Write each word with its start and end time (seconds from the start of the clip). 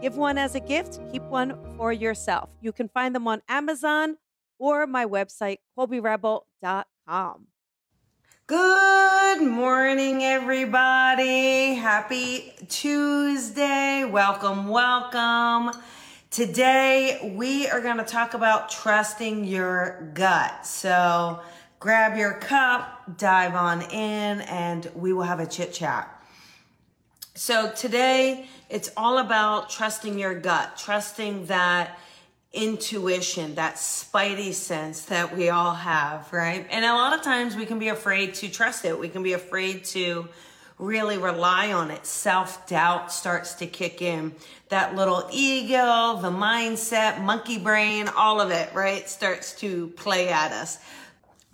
Give 0.00 0.16
one 0.16 0.38
as 0.38 0.54
a 0.54 0.60
gift, 0.60 1.00
keep 1.10 1.22
one 1.24 1.58
for 1.76 1.92
yourself. 1.92 2.50
You 2.60 2.70
can 2.70 2.88
find 2.88 3.14
them 3.14 3.26
on 3.26 3.42
Amazon 3.48 4.18
or 4.58 4.86
my 4.86 5.04
website, 5.04 5.58
colbyrebel.com. 5.76 7.46
Good 8.46 9.42
morning, 9.42 10.22
everybody. 10.22 11.74
Happy 11.74 12.52
Tuesday. 12.68 14.04
Welcome, 14.04 14.68
welcome. 14.68 15.72
Today, 16.30 17.34
we 17.36 17.66
are 17.68 17.80
going 17.80 17.96
to 17.98 18.04
talk 18.04 18.34
about 18.34 18.70
trusting 18.70 19.44
your 19.44 20.12
gut. 20.14 20.64
So, 20.64 21.40
grab 21.80 22.16
your 22.16 22.34
cup, 22.34 23.18
dive 23.18 23.54
on 23.54 23.82
in, 23.82 24.42
and 24.42 24.88
we 24.94 25.12
will 25.12 25.24
have 25.24 25.40
a 25.40 25.46
chit 25.46 25.72
chat. 25.72 26.17
So 27.38 27.70
today 27.70 28.46
it's 28.68 28.90
all 28.96 29.18
about 29.18 29.70
trusting 29.70 30.18
your 30.18 30.34
gut, 30.34 30.76
trusting 30.76 31.46
that 31.46 31.96
intuition, 32.52 33.54
that 33.54 33.76
spidey 33.76 34.52
sense 34.52 35.02
that 35.02 35.36
we 35.36 35.48
all 35.48 35.72
have, 35.72 36.32
right? 36.32 36.66
And 36.68 36.84
a 36.84 36.92
lot 36.94 37.16
of 37.16 37.22
times 37.22 37.54
we 37.54 37.64
can 37.64 37.78
be 37.78 37.90
afraid 37.90 38.34
to 38.34 38.48
trust 38.48 38.84
it. 38.84 38.98
We 38.98 39.08
can 39.08 39.22
be 39.22 39.34
afraid 39.34 39.84
to 39.84 40.28
really 40.78 41.16
rely 41.16 41.72
on 41.72 41.92
it. 41.92 42.06
Self 42.06 42.66
doubt 42.66 43.12
starts 43.12 43.54
to 43.54 43.68
kick 43.68 44.02
in. 44.02 44.34
That 44.70 44.96
little 44.96 45.28
ego, 45.30 46.18
the 46.20 46.32
mindset, 46.32 47.22
monkey 47.22 47.60
brain, 47.60 48.08
all 48.08 48.40
of 48.40 48.50
it, 48.50 48.74
right? 48.74 49.08
Starts 49.08 49.52
to 49.60 49.86
play 49.90 50.30
at 50.30 50.50
us. 50.50 50.80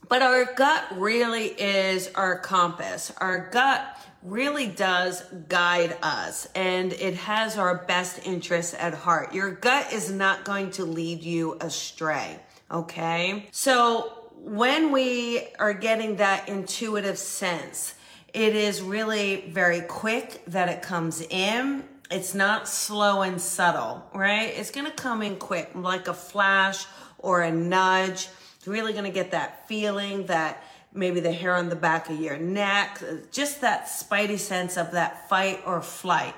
But 0.09 0.23
our 0.23 0.47
gut 0.55 0.85
really 0.97 1.49
is 1.49 2.11
our 2.15 2.39
compass. 2.39 3.13
Our 3.19 3.51
gut 3.51 3.99
really 4.25 4.67
does 4.67 5.23
guide 5.49 5.97
us 6.03 6.49
and 6.55 6.95
it 6.95 7.15
has 7.15 7.59
our 7.59 7.85
best 7.85 8.27
interests 8.27 8.75
at 8.79 8.95
heart. 8.95 9.35
Your 9.35 9.51
gut 9.51 9.93
is 9.93 10.11
not 10.11 10.45
going 10.45 10.71
to 10.73 10.85
lead 10.85 11.23
you 11.23 11.59
astray. 11.61 12.39
Okay. 12.71 13.47
So 13.53 14.25
when 14.37 14.93
we 14.93 15.47
are 15.59 15.75
getting 15.75 16.17
that 16.17 16.49
intuitive 16.49 17.19
sense, 17.19 17.95
it 18.33 18.57
is 18.57 18.81
really 18.83 19.45
very 19.49 19.83
quick 19.83 20.43
that 20.47 20.69
it 20.69 20.83
comes 20.83 21.21
in. 21.21 21.85
It's 22.11 22.35
not 22.35 22.67
slow 22.69 23.23
and 23.23 23.41
subtle, 23.41 24.05
right? 24.15 24.53
It's 24.57 24.71
going 24.71 24.87
to 24.87 24.93
come 24.93 25.23
in 25.23 25.37
quick, 25.37 25.71
like 25.75 26.09
a 26.09 26.15
flash 26.15 26.87
or 27.19 27.43
a 27.43 27.53
nudge. 27.53 28.29
It's 28.57 28.67
really 28.67 28.93
going 28.93 29.05
to 29.05 29.11
get 29.11 29.31
that 29.33 29.69
feeling 29.69 30.27
that 30.27 30.63
maybe 30.95 31.21
the 31.21 31.33
hair 31.33 31.55
on 31.55 31.69
the 31.69 31.77
back 31.77 32.09
of 32.09 32.19
your 32.19 32.39
neck, 32.39 33.03
uh, 33.03 33.17
just 33.33 33.61
that 33.61 33.87
spidey 33.87 34.39
sense 34.39 34.77
of 34.77 34.93
that 34.93 35.29
fight 35.29 35.61
or 35.67 35.83
flight. 35.83 36.35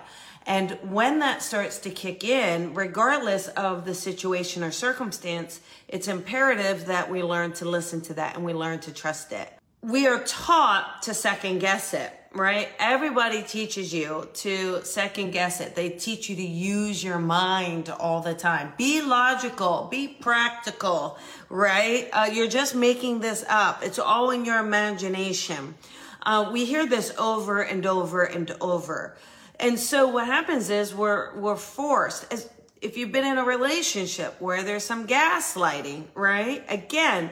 And 0.47 0.79
when 0.83 1.19
that 1.19 1.43
starts 1.43 1.79
to 1.81 1.91
kick 1.91 2.23
in, 2.23 2.73
regardless 2.75 3.49
of 3.49 3.84
the 3.84 3.95
situation 3.95 4.62
or 4.62 4.71
circumstance, 4.71 5.61
it's 5.89 6.07
imperative 6.07 6.87
that 6.87 7.11
we 7.11 7.23
learn 7.23 7.53
to 7.55 7.65
listen 7.65 8.01
to 8.03 8.15
that 8.15 8.37
and 8.37 8.45
we 8.45 8.55
learn 8.55 8.79
to 8.81 8.93
trust 8.93 9.33
it. 9.33 9.53
We 9.83 10.07
are 10.07 10.23
taught 10.25 11.03
to 11.03 11.15
second 11.15 11.61
guess 11.61 11.95
it 11.95 12.13
right? 12.37 12.69
Everybody 12.78 13.43
teaches 13.43 13.93
you 13.95 14.28
to 14.34 14.84
second 14.84 15.31
guess 15.31 15.61
it. 15.61 15.75
They 15.75 15.91
teach 15.91 16.28
you 16.28 16.37
to 16.37 16.47
use 16.47 17.03
your 17.03 17.19
mind 17.19 17.89
all 17.89 18.21
the 18.21 18.34
time. 18.34 18.73
Be 18.77 19.00
logical, 19.03 19.89
be 19.91 20.09
practical, 20.09 21.19
right? 21.49 22.09
Uh, 22.12 22.28
you're 22.33 22.49
just 22.49 22.75
making 22.75 23.21
this 23.21 23.45
up. 23.49 23.83
It's 23.83 23.99
all 23.99 24.31
in 24.31 24.45
your 24.45 24.59
imagination. 24.59 25.75
Uh, 26.23 26.50
we 26.53 26.65
hear 26.65 26.87
this 26.87 27.15
over 27.19 27.62
and 27.62 27.87
over 27.87 28.25
and 28.25 28.50
over. 28.61 29.17
And 29.59 29.79
so 29.79 30.09
what 30.09 30.27
happens 30.27 30.69
is 30.69 30.95
we're, 30.95 31.34
we're 31.39 31.56
forced, 31.56 32.31
as, 32.33 32.50
if 32.83 32.99
you've 32.99 33.12
been 33.12 33.25
in 33.25 33.39
a 33.39 33.45
relationship 33.45 34.39
where 34.41 34.62
there's 34.62 34.84
some 34.84 35.06
gaslighting, 35.06 36.05
right? 36.15 36.62
Again, 36.69 37.31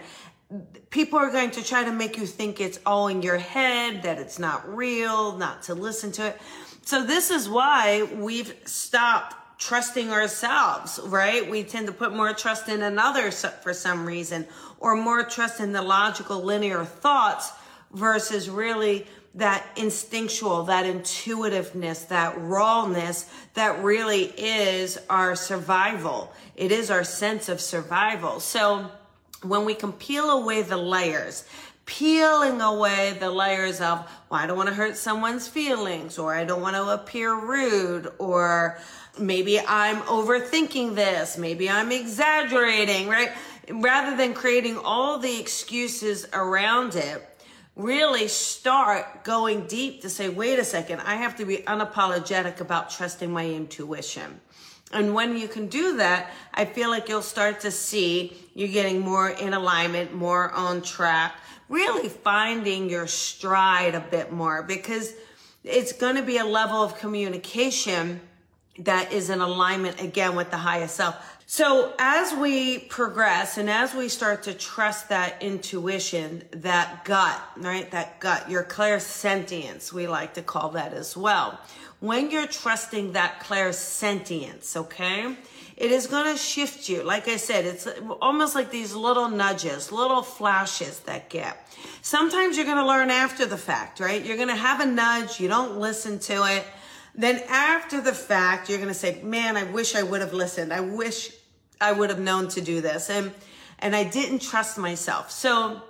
people 0.90 1.18
are 1.18 1.30
going 1.30 1.50
to 1.52 1.64
try 1.64 1.84
to 1.84 1.92
make 1.92 2.16
you 2.16 2.26
think 2.26 2.60
it's 2.60 2.78
all 2.86 3.08
in 3.08 3.22
your 3.22 3.38
head, 3.38 4.02
that 4.02 4.18
it's 4.18 4.38
not 4.38 4.68
real, 4.74 5.36
not 5.36 5.62
to 5.64 5.74
listen 5.74 6.12
to 6.12 6.28
it. 6.28 6.40
So 6.82 7.04
this 7.04 7.30
is 7.30 7.48
why 7.48 8.02
we've 8.02 8.54
stopped 8.64 9.36
trusting 9.58 10.10
ourselves, 10.10 11.00
right? 11.04 11.48
We 11.48 11.62
tend 11.62 11.86
to 11.86 11.92
put 11.92 12.14
more 12.14 12.32
trust 12.34 12.68
in 12.68 12.82
another 12.82 13.30
for 13.30 13.72
some 13.72 14.04
reason, 14.04 14.46
or 14.78 14.96
more 14.96 15.24
trust 15.24 15.60
in 15.60 15.72
the 15.72 15.82
logical 15.82 16.42
linear 16.42 16.84
thoughts 16.84 17.52
versus 17.92 18.50
really 18.50 19.06
that 19.36 19.66
instinctual, 19.76 20.64
that 20.64 20.86
intuitiveness, 20.86 22.04
that 22.04 22.34
rawness 22.38 23.28
that 23.54 23.82
really 23.82 24.24
is 24.24 24.98
our 25.08 25.34
survival. 25.34 26.32
It 26.56 26.70
is 26.70 26.90
our 26.90 27.04
sense 27.04 27.48
of 27.48 27.60
survival. 27.60 28.40
So, 28.40 28.90
when 29.44 29.64
we 29.64 29.74
can 29.74 29.92
peel 29.92 30.30
away 30.30 30.62
the 30.62 30.76
layers, 30.76 31.44
peeling 31.86 32.60
away 32.60 33.16
the 33.20 33.30
layers 33.30 33.80
of, 33.80 34.08
well, 34.30 34.40
I 34.40 34.46
don't 34.46 34.56
want 34.56 34.68
to 34.70 34.74
hurt 34.74 34.96
someone's 34.96 35.46
feelings, 35.46 36.18
or 36.18 36.34
I 36.34 36.44
don't 36.44 36.62
want 36.62 36.76
to 36.76 36.88
appear 36.88 37.34
rude, 37.34 38.10
or 38.18 38.78
maybe 39.18 39.60
I'm 39.60 39.98
overthinking 40.02 40.94
this, 40.94 41.36
maybe 41.36 41.68
I'm 41.68 41.92
exaggerating, 41.92 43.08
right? 43.08 43.30
Rather 43.70 44.16
than 44.16 44.34
creating 44.34 44.78
all 44.78 45.18
the 45.18 45.38
excuses 45.40 46.26
around 46.32 46.96
it, 46.96 47.28
really 47.76 48.28
start 48.28 49.24
going 49.24 49.66
deep 49.66 50.02
to 50.02 50.08
say, 50.08 50.28
wait 50.28 50.58
a 50.58 50.64
second, 50.64 51.00
I 51.00 51.16
have 51.16 51.36
to 51.36 51.44
be 51.44 51.58
unapologetic 51.58 52.60
about 52.60 52.90
trusting 52.90 53.30
my 53.30 53.46
intuition. 53.46 54.40
And 54.94 55.12
when 55.12 55.36
you 55.36 55.48
can 55.48 55.66
do 55.66 55.96
that, 55.96 56.30
I 56.54 56.64
feel 56.64 56.88
like 56.88 57.08
you'll 57.08 57.20
start 57.20 57.60
to 57.60 57.70
see 57.70 58.36
you're 58.54 58.68
getting 58.68 59.00
more 59.00 59.28
in 59.28 59.52
alignment, 59.52 60.14
more 60.14 60.52
on 60.52 60.82
track, 60.82 61.34
really 61.68 62.08
finding 62.08 62.88
your 62.88 63.08
stride 63.08 63.96
a 63.96 64.00
bit 64.00 64.32
more 64.32 64.62
because 64.62 65.12
it's 65.64 65.92
going 65.92 66.14
to 66.14 66.22
be 66.22 66.38
a 66.38 66.44
level 66.44 66.76
of 66.76 66.96
communication 66.98 68.20
that 68.78 69.12
is 69.12 69.30
in 69.30 69.40
alignment 69.40 70.00
again 70.00 70.34
with 70.34 70.50
the 70.50 70.56
highest 70.56 70.96
self. 70.96 71.30
So 71.46 71.92
as 71.98 72.34
we 72.34 72.78
progress 72.78 73.58
and 73.58 73.68
as 73.68 73.94
we 73.94 74.08
start 74.08 74.44
to 74.44 74.54
trust 74.54 75.10
that 75.10 75.42
intuition, 75.42 76.42
that 76.52 77.04
gut, 77.04 77.40
right? 77.58 77.90
That 77.90 78.18
gut, 78.18 78.50
your 78.50 78.64
clairsentience, 78.64 79.92
we 79.92 80.06
like 80.08 80.34
to 80.34 80.42
call 80.42 80.70
that 80.70 80.94
as 80.94 81.16
well 81.16 81.60
when 82.04 82.30
you're 82.30 82.46
trusting 82.46 83.12
that 83.12 83.40
clairsentience, 83.40 84.76
okay, 84.76 85.34
it 85.74 85.90
is 85.90 86.06
going 86.06 86.30
to 86.30 86.38
shift 86.38 86.86
you. 86.86 87.02
Like 87.02 87.28
I 87.28 87.36
said, 87.38 87.64
it's 87.64 87.88
almost 88.20 88.54
like 88.54 88.70
these 88.70 88.94
little 88.94 89.30
nudges, 89.30 89.90
little 89.90 90.22
flashes 90.22 91.00
that 91.00 91.30
get. 91.30 91.66
Sometimes 92.02 92.58
you're 92.58 92.66
going 92.66 92.76
to 92.76 92.86
learn 92.86 93.10
after 93.10 93.46
the 93.46 93.56
fact, 93.56 94.00
right? 94.00 94.22
You're 94.22 94.36
going 94.36 94.48
to 94.48 94.54
have 94.54 94.80
a 94.80 94.86
nudge, 94.86 95.40
you 95.40 95.48
don't 95.48 95.78
listen 95.78 96.18
to 96.20 96.44
it. 96.54 96.66
Then 97.14 97.42
after 97.48 98.00
the 98.00 98.12
fact, 98.12 98.68
you're 98.68 98.78
going 98.78 98.88
to 98.88 98.94
say, 98.94 99.22
"Man, 99.22 99.56
I 99.56 99.64
wish 99.64 99.94
I 99.94 100.02
would 100.02 100.20
have 100.20 100.32
listened. 100.32 100.72
I 100.72 100.80
wish 100.80 101.30
I 101.80 101.92
would 101.92 102.10
have 102.10 102.20
known 102.20 102.48
to 102.48 102.60
do 102.60 102.80
this." 102.80 103.10
And 103.10 103.32
and 103.78 103.94
I 103.94 104.04
didn't 104.04 104.40
trust 104.40 104.78
myself. 104.78 105.30
So 105.30 105.82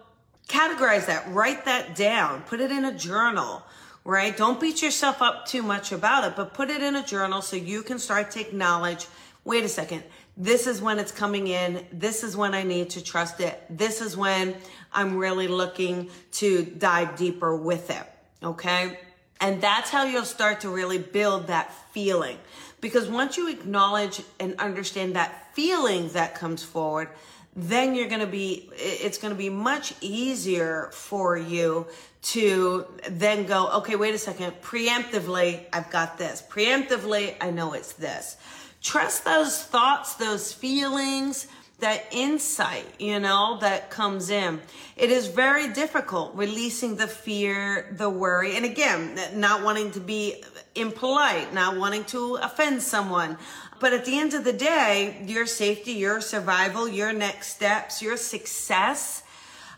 categorize 0.48 1.06
that, 1.06 1.32
write 1.32 1.64
that 1.64 1.94
down, 1.94 2.42
put 2.42 2.60
it 2.60 2.70
in 2.70 2.84
a 2.84 2.92
journal 2.92 3.62
right? 4.06 4.36
Don't 4.36 4.60
beat 4.60 4.82
yourself 4.82 5.22
up 5.22 5.46
too 5.46 5.62
much 5.62 5.90
about 5.90 6.24
it, 6.24 6.36
but 6.36 6.52
put 6.52 6.68
it 6.68 6.82
in 6.82 6.94
a 6.94 7.02
journal 7.02 7.40
so 7.40 7.56
you 7.56 7.82
can 7.82 7.98
start 7.98 8.30
to 8.32 8.40
acknowledge 8.40 9.06
wait 9.44 9.64
a 9.64 9.68
second, 9.68 10.02
this 10.36 10.66
is 10.66 10.80
when 10.80 10.98
it's 10.98 11.12
coming 11.12 11.46
in. 11.46 11.86
This 11.92 12.24
is 12.24 12.36
when 12.36 12.54
I 12.54 12.62
need 12.62 12.90
to 12.90 13.04
trust 13.04 13.40
it. 13.40 13.62
This 13.70 14.00
is 14.00 14.16
when 14.16 14.56
I'm 14.92 15.16
really 15.16 15.48
looking 15.48 16.10
to 16.32 16.64
dive 16.64 17.16
deeper 17.16 17.54
with 17.54 17.90
it. 17.90 18.02
Okay. 18.42 18.98
And 19.44 19.60
that's 19.60 19.90
how 19.90 20.04
you'll 20.04 20.24
start 20.24 20.62
to 20.62 20.70
really 20.70 20.96
build 20.96 21.48
that 21.48 21.70
feeling. 21.92 22.38
Because 22.80 23.08
once 23.08 23.36
you 23.36 23.50
acknowledge 23.50 24.22
and 24.40 24.58
understand 24.58 25.16
that 25.16 25.54
feeling 25.54 26.08
that 26.14 26.34
comes 26.34 26.62
forward, 26.62 27.10
then 27.54 27.94
you're 27.94 28.08
going 28.08 28.22
to 28.22 28.26
be, 28.26 28.70
it's 28.72 29.18
going 29.18 29.34
to 29.34 29.38
be 29.38 29.50
much 29.50 29.92
easier 30.00 30.88
for 30.92 31.36
you 31.36 31.86
to 32.22 32.86
then 33.10 33.44
go, 33.44 33.70
okay, 33.72 33.96
wait 33.96 34.14
a 34.14 34.18
second, 34.18 34.54
preemptively, 34.62 35.60
I've 35.74 35.90
got 35.90 36.16
this. 36.16 36.42
Preemptively, 36.48 37.34
I 37.38 37.50
know 37.50 37.74
it's 37.74 37.92
this. 37.92 38.38
Trust 38.80 39.26
those 39.26 39.62
thoughts, 39.62 40.14
those 40.14 40.54
feelings, 40.54 41.48
that 41.80 42.04
insight, 42.12 42.86
you 42.98 43.18
know, 43.18 43.58
that 43.60 43.90
comes 43.90 44.30
in. 44.30 44.60
It 44.96 45.10
is 45.10 45.26
very 45.26 45.72
difficult 45.72 46.34
releasing 46.34 46.96
the 46.96 47.08
fear, 47.08 47.92
the 47.98 48.08
worry, 48.08 48.56
and 48.56 48.64
again, 48.64 49.18
not 49.34 49.64
wanting 49.64 49.90
to 49.92 50.00
be 50.00 50.42
impolite, 50.74 51.52
not 51.52 51.76
wanting 51.76 52.04
to 52.04 52.36
offend 52.36 52.82
someone. 52.82 53.36
But 53.80 53.92
at 53.92 54.04
the 54.04 54.18
end 54.18 54.34
of 54.34 54.44
the 54.44 54.52
day, 54.52 55.22
your 55.26 55.46
safety, 55.46 55.92
your 55.92 56.20
survival, 56.20 56.88
your 56.88 57.12
next 57.12 57.48
steps, 57.48 58.00
your 58.00 58.16
success, 58.16 59.23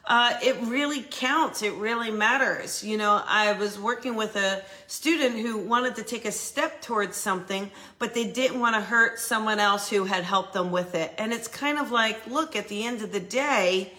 uh, 0.07 0.39
it 0.41 0.57
really 0.63 1.05
counts. 1.11 1.63
It 1.63 1.75
really 1.75 2.13
matters. 2.13 2.85
You 2.85 2.97
know, 2.97 3.23
I 3.27 3.53
was 3.55 3.79
working 3.79 4.15
with 4.15 4.37
a 4.37 4.63
student 4.87 5.37
who 5.37 5.59
wanted 5.59 5.97
to 5.97 6.05
take 6.05 6.25
a 6.25 6.33
step 6.33 6.81
towards 6.81 7.17
something, 7.17 7.71
but 7.99 8.15
they 8.15 8.31
didn't 8.31 8.61
want 8.61 8.77
to 8.77 8.81
hurt 8.81 9.19
someone 9.19 9.59
else 9.59 9.91
who 9.91 10.05
had 10.05 10.23
helped 10.23 10.53
them 10.53 10.71
with 10.71 10.95
it. 10.95 11.13
And 11.19 11.33
it's 11.33 11.49
kind 11.49 11.79
of 11.79 11.91
like, 11.91 12.25
look, 12.29 12.55
at 12.55 12.69
the 12.69 12.85
end 12.85 13.03
of 13.03 13.11
the 13.11 13.21
day, 13.21 13.93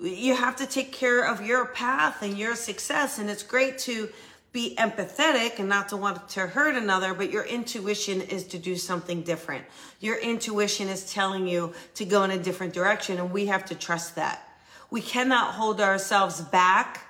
you 0.00 0.34
have 0.34 0.56
to 0.56 0.66
take 0.66 0.92
care 0.92 1.24
of 1.24 1.40
your 1.40 1.66
path 1.66 2.22
and 2.22 2.36
your 2.36 2.56
success. 2.56 3.18
And 3.18 3.30
it's 3.30 3.42
great 3.42 3.78
to 3.80 4.10
be 4.52 4.74
empathetic 4.76 5.58
and 5.58 5.68
not 5.68 5.88
to 5.88 5.96
want 5.96 6.28
to 6.28 6.40
hurt 6.40 6.76
another, 6.76 7.14
but 7.14 7.30
your 7.30 7.44
intuition 7.44 8.20
is 8.20 8.44
to 8.44 8.58
do 8.58 8.76
something 8.76 9.22
different. 9.22 9.64
Your 10.00 10.18
intuition 10.18 10.88
is 10.88 11.10
telling 11.10 11.48
you 11.48 11.72
to 11.94 12.04
go 12.04 12.22
in 12.22 12.30
a 12.30 12.38
different 12.38 12.74
direction, 12.74 13.18
and 13.18 13.32
we 13.32 13.46
have 13.46 13.64
to 13.66 13.74
trust 13.74 14.14
that. 14.16 14.46
We 14.90 15.00
cannot 15.00 15.54
hold 15.54 15.80
ourselves 15.80 16.40
back 16.40 17.06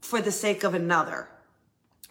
for 0.00 0.20
the 0.20 0.32
sake 0.32 0.64
of 0.64 0.74
another 0.74 1.28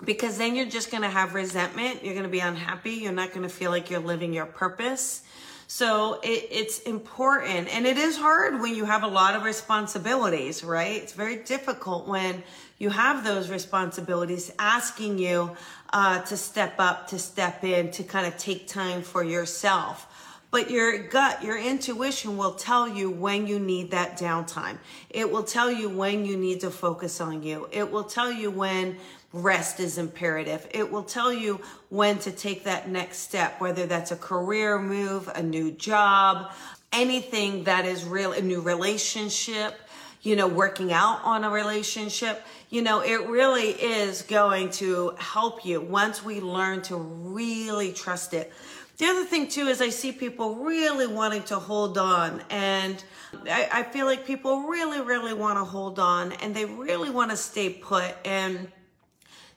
because 0.03 0.37
then 0.37 0.55
you're 0.55 0.65
just 0.65 0.91
going 0.91 1.03
to 1.03 1.09
have 1.09 1.33
resentment. 1.33 2.03
You're 2.03 2.13
going 2.13 2.23
to 2.23 2.29
be 2.29 2.39
unhappy. 2.39 2.91
You're 2.91 3.11
not 3.11 3.29
going 3.29 3.43
to 3.43 3.49
feel 3.49 3.71
like 3.71 3.89
you're 3.89 3.99
living 3.99 4.33
your 4.33 4.45
purpose. 4.45 5.23
So 5.67 6.19
it, 6.23 6.47
it's 6.49 6.79
important 6.79 7.67
and 7.71 7.85
it 7.85 7.97
is 7.97 8.17
hard 8.17 8.59
when 8.59 8.73
you 8.73 8.85
have 8.85 9.03
a 9.03 9.07
lot 9.07 9.35
of 9.35 9.43
responsibilities, 9.43 10.63
right? 10.63 10.99
It's 10.99 11.13
very 11.13 11.43
difficult 11.43 12.07
when 12.07 12.41
you 12.79 12.89
have 12.89 13.23
those 13.23 13.51
responsibilities 13.51 14.51
asking 14.57 15.19
you 15.19 15.55
uh, 15.93 16.21
to 16.23 16.37
step 16.37 16.75
up, 16.79 17.07
to 17.09 17.19
step 17.19 17.63
in, 17.63 17.91
to 17.91 18.03
kind 18.03 18.25
of 18.25 18.35
take 18.37 18.67
time 18.67 19.03
for 19.03 19.23
yourself. 19.23 20.08
But 20.51 20.71
your 20.71 20.97
gut, 20.97 21.43
your 21.43 21.57
intuition 21.57 22.35
will 22.35 22.53
tell 22.55 22.87
you 22.87 23.11
when 23.11 23.45
you 23.45 23.59
need 23.59 23.91
that 23.91 24.17
downtime. 24.17 24.77
It 25.09 25.31
will 25.31 25.43
tell 25.43 25.71
you 25.71 25.89
when 25.89 26.25
you 26.25 26.37
need 26.37 26.61
to 26.61 26.71
focus 26.71 27.21
on 27.21 27.43
you. 27.43 27.69
It 27.71 27.91
will 27.91 28.03
tell 28.03 28.31
you 28.31 28.49
when 28.49 28.97
rest 29.31 29.79
is 29.79 29.99
imperative. 29.99 30.67
It 30.71 30.91
will 30.91 31.03
tell 31.03 31.31
you 31.31 31.61
when 31.89 32.17
to 32.19 32.31
take 32.31 32.63
that 32.63 32.89
next 32.89 33.19
step, 33.19 33.61
whether 33.61 33.85
that's 33.85 34.11
a 34.11 34.15
career 34.15 34.79
move, 34.79 35.29
a 35.35 35.43
new 35.43 35.71
job, 35.71 36.51
anything 36.91 37.65
that 37.65 37.85
is 37.85 38.03
real, 38.03 38.31
a 38.31 38.41
new 38.41 38.61
relationship, 38.61 39.79
you 40.23 40.35
know, 40.35 40.47
working 40.47 40.91
out 40.91 41.21
on 41.23 41.43
a 41.43 41.49
relationship. 41.49 42.43
You 42.71 42.81
know, 42.81 43.01
it 43.01 43.27
really 43.27 43.69
is 43.69 44.23
going 44.23 44.71
to 44.71 45.13
help 45.17 45.65
you 45.65 45.79
once 45.79 46.23
we 46.23 46.39
learn 46.41 46.81
to 46.83 46.95
really 46.97 47.93
trust 47.93 48.33
it. 48.33 48.51
The 48.99 49.05
other 49.05 49.23
thing 49.23 49.47
too 49.47 49.67
is 49.67 49.81
I 49.81 49.89
see 49.89 50.11
people 50.11 50.55
really 50.55 51.07
wanting 51.07 51.43
to 51.43 51.55
hold 51.57 51.97
on 51.97 52.43
and 52.49 53.01
I, 53.49 53.69
I 53.71 53.83
feel 53.83 54.05
like 54.05 54.27
people 54.27 54.63
really, 54.63 54.99
really 54.99 55.33
want 55.33 55.57
to 55.57 55.63
hold 55.63 55.99
on 55.99 56.33
and 56.33 56.53
they 56.53 56.65
really 56.65 57.09
want 57.09 57.31
to 57.31 57.37
stay 57.37 57.69
put 57.69 58.13
and 58.25 58.69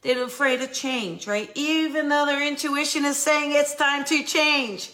they're 0.02 0.22
afraid 0.22 0.62
of 0.62 0.72
change, 0.72 1.26
right? 1.26 1.50
Even 1.56 2.08
though 2.08 2.24
their 2.24 2.46
intuition 2.46 3.04
is 3.04 3.16
saying 3.16 3.50
it's 3.50 3.74
time 3.74 4.04
to 4.04 4.22
change. 4.22 4.92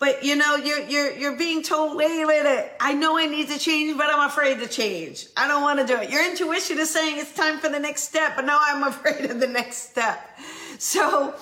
But 0.00 0.24
you 0.24 0.34
know, 0.34 0.56
you're 0.56 0.82
you're 0.88 1.12
you're 1.16 1.36
being 1.36 1.62
told, 1.62 1.96
wait 1.96 2.20
a 2.20 2.26
minute, 2.26 2.72
I 2.80 2.94
know 2.94 3.16
I 3.16 3.26
need 3.26 3.48
to 3.50 3.58
change, 3.60 3.96
but 3.96 4.10
I'm 4.10 4.28
afraid 4.28 4.58
to 4.58 4.66
change. 4.66 5.28
I 5.36 5.46
don't 5.46 5.62
want 5.62 5.78
to 5.78 5.86
do 5.86 6.00
it. 6.00 6.10
Your 6.10 6.28
intuition 6.28 6.80
is 6.80 6.90
saying 6.90 7.18
it's 7.18 7.32
time 7.32 7.60
for 7.60 7.68
the 7.68 7.78
next 7.78 8.02
step, 8.02 8.32
but 8.34 8.44
now 8.44 8.58
I'm 8.60 8.82
afraid 8.88 9.30
of 9.30 9.38
the 9.38 9.46
next 9.46 9.88
step. 9.90 10.36
So 10.78 11.36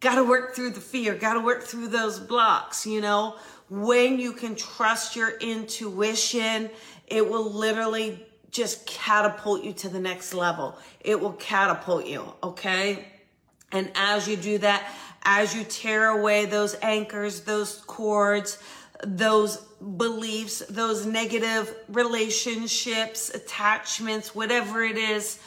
Got 0.00 0.16
to 0.16 0.24
work 0.24 0.54
through 0.54 0.70
the 0.70 0.80
fear, 0.80 1.14
got 1.14 1.34
to 1.34 1.40
work 1.40 1.64
through 1.64 1.88
those 1.88 2.20
blocks, 2.20 2.86
you 2.86 3.00
know. 3.00 3.36
When 3.68 4.18
you 4.18 4.32
can 4.32 4.54
trust 4.54 5.16
your 5.16 5.36
intuition, 5.38 6.70
it 7.06 7.28
will 7.28 7.50
literally 7.50 8.24
just 8.50 8.86
catapult 8.86 9.64
you 9.64 9.72
to 9.74 9.88
the 9.88 9.98
next 9.98 10.34
level. 10.34 10.78
It 11.00 11.20
will 11.20 11.32
catapult 11.32 12.06
you, 12.06 12.32
okay? 12.42 13.06
And 13.72 13.90
as 13.94 14.26
you 14.28 14.36
do 14.36 14.58
that, 14.58 14.90
as 15.24 15.54
you 15.54 15.64
tear 15.64 16.08
away 16.08 16.46
those 16.46 16.76
anchors, 16.80 17.42
those 17.42 17.82
cords, 17.86 18.58
those 19.04 19.58
beliefs, 19.96 20.62
those 20.70 21.04
negative 21.04 21.74
relationships, 21.88 23.30
attachments, 23.30 24.34
whatever 24.34 24.82
it 24.82 24.96
is, 24.96 25.38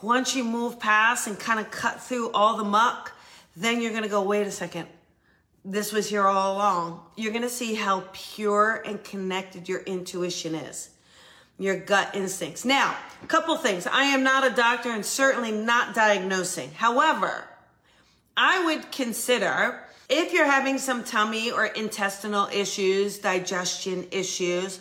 once 0.00 0.36
you 0.36 0.44
move 0.44 0.78
past 0.78 1.26
and 1.26 1.38
kind 1.38 1.58
of 1.58 1.70
cut 1.70 2.00
through 2.00 2.30
all 2.30 2.56
the 2.56 2.64
muck, 2.64 3.12
then 3.56 3.80
you're 3.80 3.90
going 3.90 4.02
to 4.02 4.08
go, 4.08 4.22
wait 4.22 4.46
a 4.46 4.50
second. 4.50 4.86
This 5.64 5.92
was 5.92 6.08
here 6.08 6.26
all 6.26 6.56
along. 6.56 7.02
You're 7.16 7.32
going 7.32 7.42
to 7.42 7.50
see 7.50 7.74
how 7.74 8.04
pure 8.12 8.82
and 8.86 9.02
connected 9.02 9.68
your 9.68 9.80
intuition 9.80 10.54
is, 10.54 10.90
your 11.58 11.76
gut 11.76 12.14
instincts. 12.14 12.64
Now, 12.64 12.96
a 13.22 13.26
couple 13.26 13.56
things. 13.56 13.86
I 13.86 14.04
am 14.04 14.22
not 14.22 14.46
a 14.46 14.54
doctor 14.54 14.90
and 14.90 15.04
certainly 15.04 15.52
not 15.52 15.94
diagnosing. 15.94 16.70
However, 16.72 17.44
I 18.36 18.64
would 18.64 18.92
consider 18.92 19.80
if 20.08 20.32
you're 20.32 20.46
having 20.46 20.78
some 20.78 21.04
tummy 21.04 21.50
or 21.50 21.66
intestinal 21.66 22.48
issues, 22.52 23.18
digestion 23.18 24.06
issues, 24.10 24.80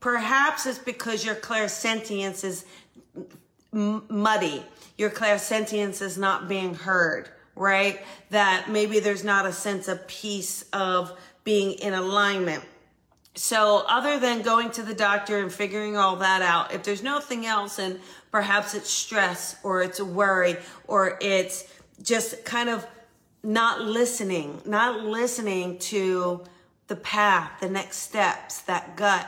perhaps 0.00 0.66
it's 0.66 0.78
because 0.78 1.24
your 1.24 1.36
clairsentience 1.36 2.42
is 2.42 2.64
muddy. 3.70 4.64
Your 4.98 5.10
clairsentience 5.10 6.02
is 6.02 6.18
not 6.18 6.48
being 6.48 6.74
heard 6.74 7.28
right? 7.56 8.00
That 8.30 8.70
maybe 8.70 9.00
there's 9.00 9.24
not 9.24 9.46
a 9.46 9.52
sense 9.52 9.88
of 9.88 10.06
peace 10.06 10.64
of 10.72 11.18
being 11.42 11.72
in 11.72 11.94
alignment. 11.94 12.62
So, 13.34 13.84
other 13.86 14.18
than 14.18 14.40
going 14.40 14.70
to 14.72 14.82
the 14.82 14.94
doctor 14.94 15.38
and 15.38 15.52
figuring 15.52 15.96
all 15.96 16.16
that 16.16 16.40
out, 16.40 16.72
if 16.72 16.84
there's 16.84 17.02
nothing 17.02 17.44
else, 17.44 17.78
and 17.78 18.00
perhaps 18.30 18.74
it's 18.74 18.90
stress 18.90 19.56
or 19.62 19.82
it's 19.82 20.00
worry 20.00 20.56
or 20.86 21.18
it's 21.20 21.64
just 22.02 22.44
kind 22.44 22.70
of 22.70 22.86
not 23.42 23.82
listening, 23.82 24.60
not 24.64 25.04
listening 25.04 25.78
to 25.78 26.44
the 26.88 26.96
path, 26.96 27.60
the 27.60 27.68
next 27.68 27.98
steps, 27.98 28.62
that 28.62 28.96
gut. 28.96 29.26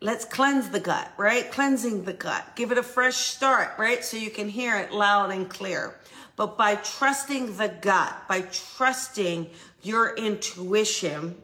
Let's 0.00 0.24
cleanse 0.24 0.68
the 0.68 0.80
gut, 0.80 1.10
right? 1.16 1.50
Cleansing 1.50 2.04
the 2.04 2.12
gut. 2.12 2.44
Give 2.54 2.70
it 2.70 2.78
a 2.78 2.82
fresh 2.82 3.16
start, 3.16 3.72
right? 3.78 4.04
So 4.04 4.16
you 4.16 4.30
can 4.30 4.48
hear 4.48 4.76
it 4.76 4.92
loud 4.92 5.32
and 5.32 5.48
clear. 5.48 5.96
But 6.38 6.56
by 6.56 6.76
trusting 6.76 7.56
the 7.56 7.66
gut, 7.66 8.28
by 8.28 8.42
trusting 8.42 9.50
your 9.82 10.14
intuition, 10.14 11.34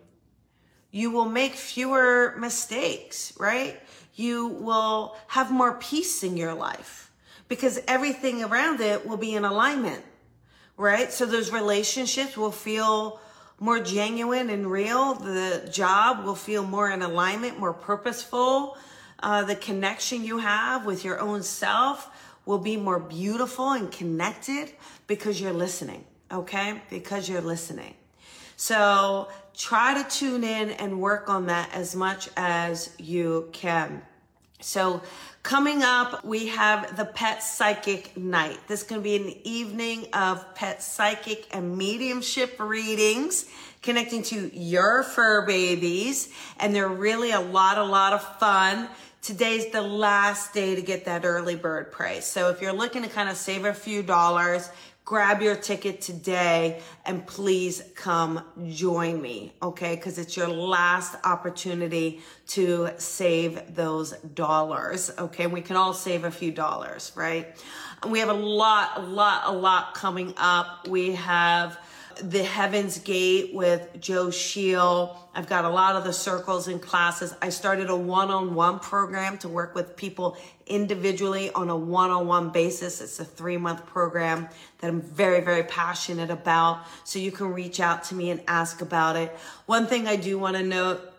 you 0.93 1.11
will 1.11 1.25
make 1.25 1.55
fewer 1.55 2.37
mistakes, 2.39 3.35
right? 3.37 3.81
You 4.15 4.47
will 4.47 5.17
have 5.27 5.51
more 5.51 5.75
peace 5.79 6.23
in 6.23 6.37
your 6.37 6.55
life 6.55 7.11
because 7.49 7.81
everything 7.89 8.45
around 8.45 8.81
it 8.81 9.05
will 9.05 9.17
be 9.17 9.35
in 9.35 9.45
alignment, 9.45 10.05
right? 10.77 11.13
So 11.13 11.27
those 11.27 11.51
relationships 11.51 12.37
will 12.37 12.53
feel 12.53 13.19
more 13.59 13.81
genuine 13.81 14.49
and 14.49 14.71
real. 14.71 15.15
The 15.15 15.69
job 15.73 16.25
will 16.25 16.37
feel 16.37 16.63
more 16.63 16.89
in 16.89 17.03
alignment, 17.03 17.59
more 17.59 17.75
purposeful. 17.75 18.79
Uh, 19.21 19.43
the 19.43 19.57
connection 19.57 20.23
you 20.23 20.39
have 20.39 20.87
with 20.87 21.05
your 21.05 21.19
own 21.19 21.43
self 21.43 22.09
will 22.47 22.59
be 22.59 22.77
more 22.77 22.99
beautiful 22.99 23.73
and 23.73 23.91
connected 23.91 24.73
because 25.07 25.41
you're 25.41 25.53
listening, 25.53 26.05
okay? 26.31 26.83
Because 26.91 27.29
you're 27.29 27.41
listening. 27.41 27.95
So 28.57 29.29
try 29.57 30.03
to 30.03 30.09
tune 30.09 30.45
in 30.45 30.71
and 30.71 31.01
work 31.01 31.29
on 31.29 31.47
that 31.47 31.71
as 31.75 31.95
much 31.95 32.29
as 32.37 32.91
you 32.99 33.49
can. 33.53 34.03
So, 34.61 35.03
coming 35.43 35.83
up, 35.83 36.25
we 36.25 36.47
have 36.47 36.97
the 36.97 37.05
Pet 37.05 37.43
Psychic 37.43 38.17
Night. 38.17 38.59
This 38.67 38.83
can 38.83 39.03
be 39.03 39.17
an 39.17 39.35
evening 39.45 40.07
of 40.15 40.55
pet 40.55 40.83
psychic 40.83 41.55
and 41.55 41.77
mediumship 41.77 42.59
readings 42.59 43.45
connecting 43.83 44.23
to 44.23 44.51
your 44.59 45.03
fur 45.03 45.45
babies. 45.45 46.31
And 46.59 46.75
they're 46.75 46.89
really 46.89 47.33
a 47.33 47.41
lot, 47.41 47.77
a 47.77 47.85
lot 47.85 48.15
of 48.15 48.39
fun. 48.39 48.89
Today's 49.25 49.73
the 49.73 49.81
last 49.81 50.53
day 50.53 50.75
to 50.75 50.83
get 50.83 51.07
that 51.07 51.25
early 51.25 51.57
bird 51.57 51.91
price. 51.91 52.27
So 52.27 52.51
if 52.51 52.61
you're 52.61 52.75
looking 52.75 53.05
to 53.05 53.09
kind 53.09 53.31
of 53.31 53.39
save 53.39 53.65
a 53.65 53.73
few 53.73 54.03
dollars, 54.03 54.69
grab 55.07 55.41
your 55.41 55.57
ticket 55.57 56.03
today 56.03 56.83
and 57.07 57.27
please 57.27 57.83
come 57.95 58.45
join 58.69 59.23
me, 59.23 59.55
okay? 59.63 59.97
Because 59.97 60.19
it's 60.19 60.37
your 60.37 60.49
last 60.49 61.17
opportunity 61.25 62.21
to 62.49 62.91
save 62.99 63.75
those 63.75 64.13
dollars, 64.35 65.11
okay? 65.19 65.47
We 65.47 65.63
can 65.63 65.77
all 65.77 65.95
save 65.95 66.25
a 66.25 66.31
few 66.31 66.53
dollars, 66.53 67.11
right? 67.15 67.57
We 68.07 68.19
have 68.19 68.29
a 68.29 68.35
lot, 68.35 68.99
a 68.99 69.01
lot, 69.01 69.45
a 69.47 69.53
lot 69.53 69.95
coming 69.95 70.35
up. 70.37 70.87
We 70.87 71.13
have 71.13 71.79
the 72.23 72.43
Heaven's 72.43 72.99
Gate 72.99 73.55
with 73.55 74.01
Joe 74.01 74.31
Sheil. 74.31 75.17
I've 75.35 75.49
got 75.49 75.65
a 75.65 75.69
lot 75.69 75.97
of 75.97 76.05
the 76.05 76.13
circles 76.13 76.69
and 76.69 76.81
classes. 76.81 77.35
I 77.43 77.49
started 77.49 77.91
a 77.91 77.97
one 77.97 78.31
on 78.31 78.55
one 78.55 78.79
program 78.79 79.39
to 79.39 79.49
work 79.49 79.75
with 79.75 79.97
people 79.97 80.37
individually 80.67 81.51
on 81.53 81.71
a 81.71 81.77
one 81.77 82.11
on 82.11 82.27
one 82.27 82.51
basis. 82.51 83.01
It's 83.01 83.21
a 83.21 83.25
three 83.25 83.57
month 83.57 83.87
program 83.87 84.49
that 84.79 84.89
I'm 84.89 85.01
very, 85.01 85.41
very 85.41 85.65
passionate 85.65 86.31
about. 86.31 86.85
So 87.05 87.19
you 87.19 87.33
can 87.33 87.53
reach 87.53 87.81
out 87.81 88.05
to 88.05 88.15
me 88.15 88.31
and 88.31 88.41
ask 88.49 88.81
about 88.81 89.17
it. 89.17 89.31
One 89.67 89.87
thing 89.87 90.07
I 90.07 90.17
do 90.17 90.39
want 90.39 90.57
to 90.57 90.63
note 90.63 91.13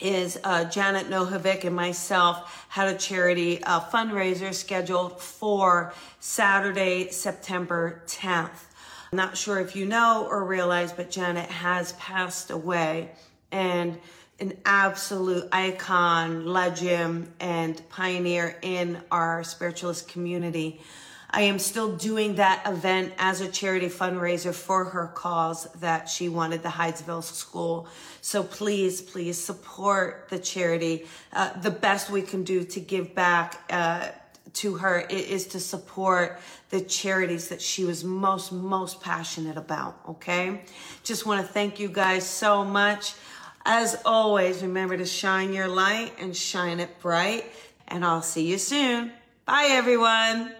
is 0.00 0.38
uh, 0.44 0.64
Janet 0.64 1.08
Nohavec 1.08 1.64
and 1.64 1.76
myself 1.76 2.66
had 2.68 2.88
a 2.88 2.96
charity 2.96 3.62
uh, 3.64 3.80
fundraiser 3.80 4.54
scheduled 4.54 5.20
for 5.20 5.92
Saturday, 6.20 7.10
September 7.10 8.02
10th. 8.06 8.69
Not 9.12 9.36
sure 9.36 9.58
if 9.58 9.74
you 9.74 9.86
know 9.86 10.28
or 10.30 10.44
realize, 10.44 10.92
but 10.92 11.10
Janet 11.10 11.50
has 11.50 11.92
passed 11.94 12.50
away 12.50 13.10
and 13.50 13.98
an 14.38 14.56
absolute 14.64 15.48
icon, 15.52 16.46
legend, 16.46 17.32
and 17.40 17.82
pioneer 17.90 18.56
in 18.62 19.02
our 19.10 19.42
spiritualist 19.42 20.08
community. 20.08 20.80
I 21.32 21.42
am 21.42 21.58
still 21.58 21.96
doing 21.96 22.36
that 22.36 22.62
event 22.66 23.12
as 23.18 23.40
a 23.40 23.48
charity 23.48 23.88
fundraiser 23.88 24.54
for 24.54 24.84
her 24.86 25.08
cause 25.08 25.64
that 25.74 26.08
she 26.08 26.28
wanted 26.28 26.62
the 26.62 26.70
Hydesville 26.70 27.22
School. 27.22 27.86
So 28.20 28.42
please, 28.42 29.00
please 29.00 29.42
support 29.42 30.28
the 30.28 30.38
charity. 30.38 31.06
Uh, 31.32 31.52
the 31.60 31.70
best 31.70 32.10
we 32.10 32.22
can 32.22 32.42
do 32.42 32.64
to 32.64 32.80
give 32.80 33.14
back 33.14 33.60
uh, 33.70 34.08
to 34.54 34.76
her 34.76 35.00
is 35.00 35.46
to 35.48 35.60
support 35.60 36.40
the 36.70 36.80
charities 36.80 37.48
that 37.48 37.60
she 37.60 37.84
was 37.84 38.04
most, 38.04 38.52
most 38.52 39.00
passionate 39.00 39.56
about. 39.56 39.98
Okay. 40.08 40.62
Just 41.02 41.26
want 41.26 41.44
to 41.44 41.52
thank 41.52 41.80
you 41.80 41.88
guys 41.88 42.26
so 42.26 42.64
much. 42.64 43.14
As 43.64 44.00
always, 44.04 44.62
remember 44.62 44.96
to 44.96 45.06
shine 45.06 45.52
your 45.52 45.68
light 45.68 46.12
and 46.18 46.36
shine 46.36 46.80
it 46.80 46.98
bright. 47.00 47.44
And 47.88 48.04
I'll 48.04 48.22
see 48.22 48.46
you 48.46 48.58
soon. 48.58 49.12
Bye, 49.44 49.68
everyone. 49.70 50.59